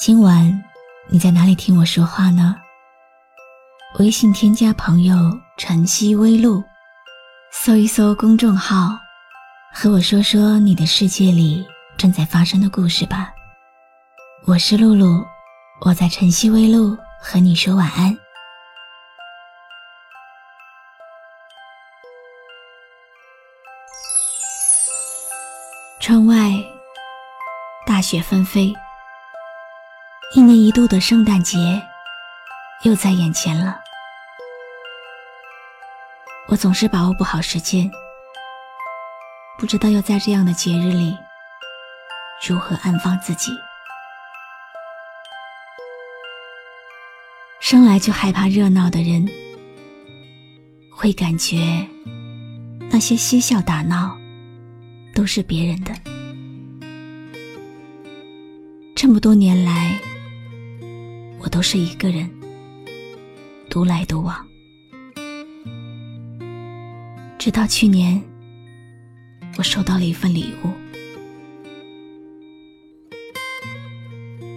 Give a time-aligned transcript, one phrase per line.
[0.00, 0.64] 今晚
[1.10, 2.56] 你在哪里听我说话呢？
[3.98, 5.14] 微信添加朋友
[5.60, 6.64] “晨曦微露”，
[7.52, 8.98] 搜一搜公众号，
[9.74, 11.62] 和我说说你的世界里
[11.98, 13.30] 正在发生的故事吧。
[14.46, 15.22] 我是露露，
[15.84, 18.16] 我在晨曦微露和你说晚安。
[26.00, 26.54] 窗外，
[27.86, 28.74] 大雪纷飞。
[30.32, 31.82] 一年一度的圣诞节
[32.84, 33.80] 又在眼前了。
[36.46, 37.90] 我总是把握不好时间，
[39.58, 41.16] 不知道要在这样的节日里
[42.46, 43.50] 如何安放自己。
[47.60, 49.28] 生来就害怕热闹的人，
[50.92, 51.84] 会感觉
[52.88, 54.16] 那些嬉笑打闹。
[55.12, 55.92] 都是别人的。
[58.94, 59.98] 这么多年来，
[61.42, 62.30] 我都是一个人，
[63.70, 64.46] 独来独往。
[67.38, 68.22] 直到去年，
[69.56, 70.70] 我收到了一份礼物。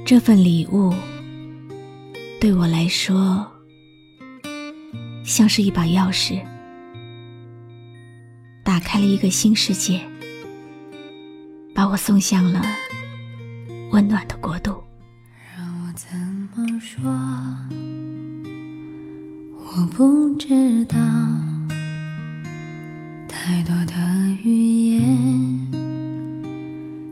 [0.05, 0.93] 这份礼物
[2.41, 3.49] 对我来说，
[5.23, 6.41] 像是一把钥匙，
[8.63, 10.01] 打开了一个新世界。
[11.73, 12.61] 把我送向了
[13.91, 14.82] 温暖的国度。
[16.83, 17.01] 说？
[19.55, 20.97] 我不知道，
[23.25, 23.93] 太多的
[24.43, 25.67] 语言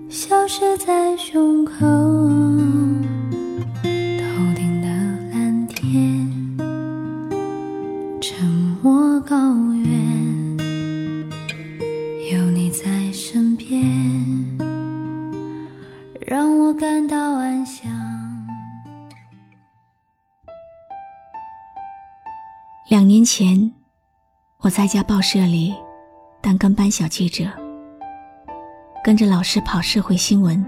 [0.10, 2.81] 消失在胸口。
[22.92, 23.72] 两年前，
[24.60, 25.74] 我在家报社里
[26.42, 27.46] 当跟班小记者，
[29.02, 30.62] 跟着老师跑社会新闻，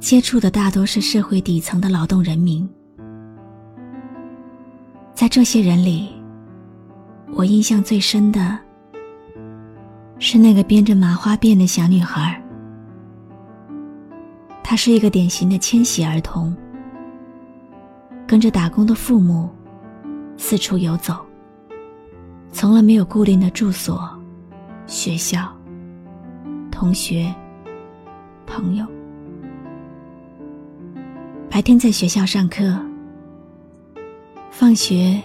[0.00, 2.68] 接触的大多是社会底层的劳动人民。
[5.14, 6.12] 在这些人里，
[7.36, 8.58] 我印象最深的
[10.18, 12.42] 是那个编着麻花辫的小女孩。
[14.64, 16.52] 她是一个典型的迁徙儿童，
[18.26, 19.48] 跟着打工的父母。
[20.36, 21.24] 四处游走，
[22.52, 24.08] 从来没有固定的住所、
[24.86, 25.52] 学校、
[26.70, 27.34] 同学、
[28.46, 28.86] 朋友。
[31.50, 32.78] 白天在学校上课，
[34.50, 35.20] 放学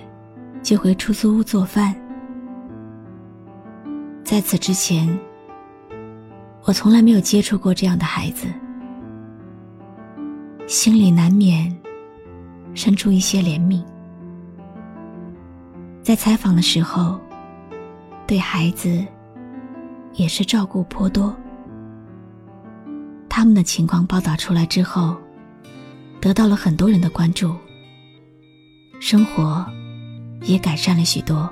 [0.63, 1.93] 就回出租屋做饭。
[4.23, 5.07] 在此之前，
[6.63, 8.47] 我从来没有接触过这样的孩子，
[10.67, 11.78] 心里难免
[12.73, 13.83] 生出一些怜悯。
[16.03, 17.19] 在采访的时候，
[18.25, 19.06] 对孩子
[20.13, 21.35] 也是照顾颇多。
[23.29, 25.16] 他们的情况报道出来之后，
[26.19, 27.56] 得到了很多人的关注，
[29.00, 29.66] 生活
[30.41, 31.51] 也改善了许多。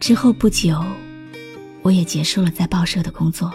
[0.00, 0.82] 之后不久，
[1.82, 3.52] 我也结束了在报社的工作。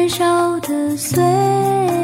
[0.00, 1.99] 燃烧的岁月，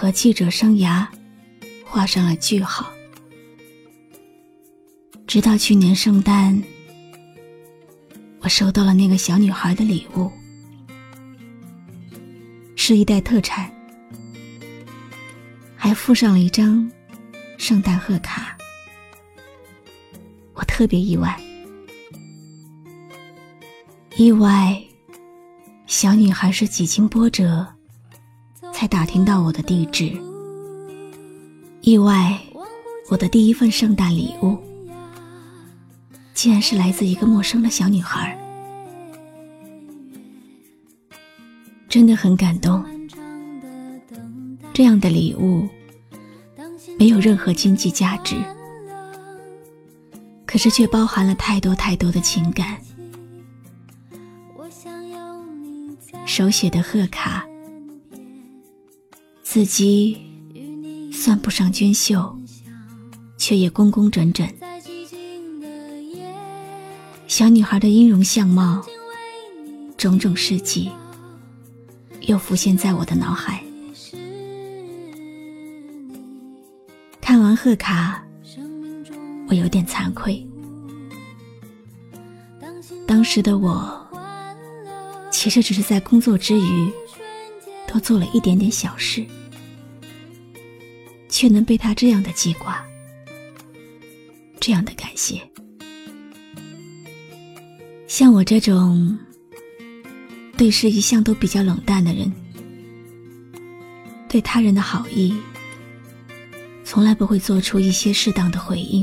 [0.00, 1.06] 和记者生涯
[1.84, 2.90] 画上了句号。
[5.26, 6.58] 直到去年圣诞，
[8.40, 10.32] 我收到了那个小女孩的礼物，
[12.76, 13.70] 是一袋特产，
[15.76, 16.90] 还附上了一张
[17.58, 18.56] 圣诞贺卡。
[20.54, 21.38] 我特别意外，
[24.16, 24.82] 意外，
[25.86, 27.66] 小女孩是几经波折
[28.80, 30.10] 才打听到我的地址。
[31.82, 32.40] 意外，
[33.10, 34.56] 我的第一份圣诞礼物
[36.32, 38.34] 竟然是来自一个陌生的小女孩，
[41.90, 42.82] 真的很感动。
[44.72, 45.68] 这样的礼物
[46.98, 48.34] 没有任何经济价值，
[50.46, 52.78] 可是却包含了太多太多的情感。
[56.24, 57.46] 手写的贺卡，
[59.52, 60.16] 字迹
[61.12, 62.38] 算不上娟秀，
[63.36, 64.48] 却也工工整整。
[67.26, 68.80] 小女孩的音容相貌，
[69.96, 70.88] 种种事迹，
[72.20, 73.60] 又浮现在我的脑海。
[77.20, 78.24] 看完贺卡，
[79.48, 80.46] 我有点惭愧，
[83.04, 84.00] 当时的我。
[85.32, 86.92] 其实只是在工作之余，
[87.88, 89.26] 多做了一点点小事，
[91.40, 92.84] 却能被他这样的记挂，
[94.60, 95.40] 这样的感谢。
[98.06, 99.18] 像我这种
[100.58, 102.30] 对事一向都比较冷淡的人，
[104.28, 105.34] 对他人的好意，
[106.84, 109.02] 从来不会做出一些适当的回应。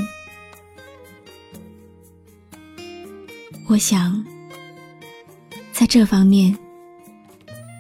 [3.66, 4.24] 我想。
[5.72, 6.56] 在这方面，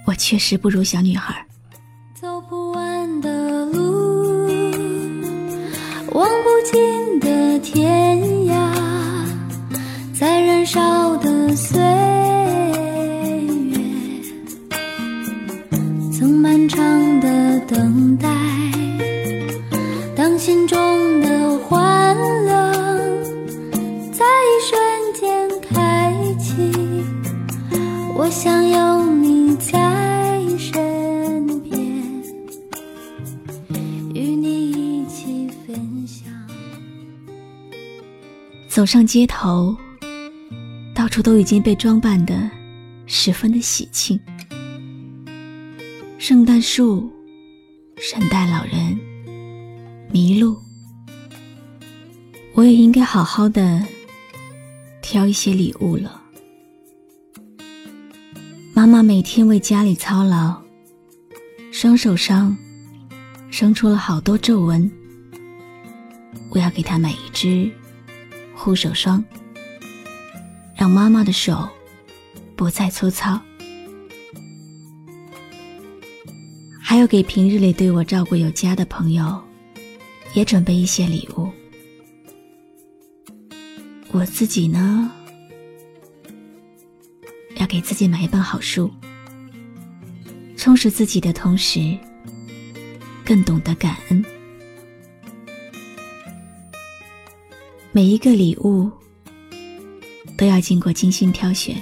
[0.07, 1.46] 我确实不如小女孩。
[6.27, 8.51] 望不尽的天涯，
[10.13, 11.79] 在燃烧的岁
[13.69, 13.79] 月，
[16.11, 16.83] 曾漫长
[17.21, 18.27] 的等待。
[20.17, 20.77] 当心中
[21.21, 22.13] 的欢
[22.45, 22.73] 乐
[24.11, 24.77] 在一瞬
[25.17, 26.73] 间开启。
[28.17, 28.77] 我想有
[38.77, 39.75] 走上街头，
[40.93, 42.47] 到处都已经被装扮的
[43.07, 44.19] 十分的喜庆，
[46.19, 47.11] 圣诞树、
[47.97, 48.95] 圣诞老人、
[50.11, 50.55] 麋鹿，
[52.53, 53.83] 我也应该好好的
[55.01, 56.21] 挑一些礼物了。
[58.75, 60.55] 妈妈每天为家里操劳，
[61.71, 62.55] 双手上
[63.49, 64.87] 生出了好多皱纹。
[66.51, 67.71] 我要给她买一支
[68.57, 69.23] 护手霜，
[70.75, 71.69] 让妈妈的手
[72.55, 73.39] 不再粗糙。
[76.81, 79.39] 还要给平日里对我照顾有加的朋友，
[80.33, 81.49] 也准备一些礼物。
[84.09, 85.11] 我自己呢？
[87.57, 88.91] 要给自己买一本好书，
[90.57, 91.95] 充实自己的同时，
[93.23, 94.25] 更懂得感恩。
[97.97, 98.91] 每一个礼物
[100.37, 101.75] 都要经过精心挑选，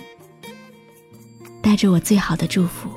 [1.61, 2.89] 带着我最好的祝福。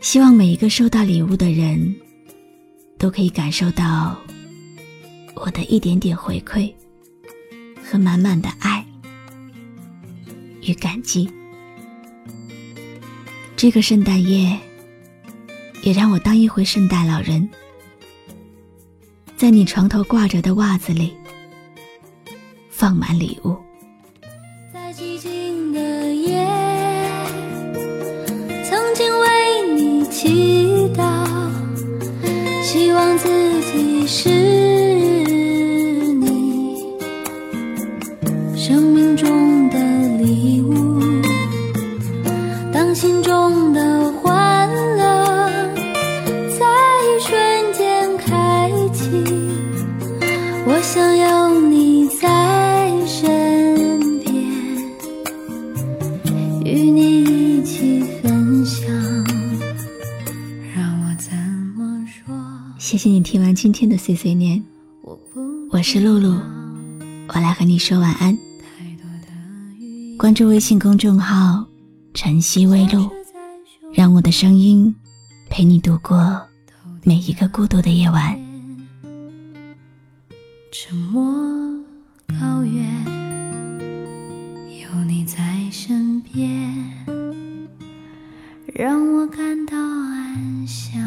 [0.00, 1.94] 希望每一个收到礼物的人，
[2.98, 4.18] 都可以感受到
[5.36, 6.68] 我的一点点回馈
[7.80, 8.84] 和满满的爱。
[10.62, 11.30] 与感激。
[13.54, 14.58] 这个圣诞夜，
[15.84, 17.48] 也让我当一回圣诞老人，
[19.36, 21.12] 在你床头挂着的袜子里
[22.80, 23.54] 放满礼物。
[24.72, 25.78] 在寂静的
[26.14, 26.48] 夜，
[28.64, 31.26] 曾经为你祈祷，
[32.62, 33.28] 希望自
[33.70, 34.59] 己是。
[63.02, 64.62] 请你听完今天的碎碎念。
[65.70, 66.38] 我是露露，
[67.28, 68.36] 我来和你说晚安。
[70.18, 71.64] 关注微信公众号
[72.12, 73.10] 晨曦微露，
[73.94, 74.94] 让我的声音
[75.48, 76.42] 陪你度过
[77.02, 78.38] 每一个孤独的夜晚。
[80.70, 81.24] 沉默
[82.38, 82.84] 高原，
[84.78, 86.94] 有你在身边，
[88.74, 91.00] 让我感到安详。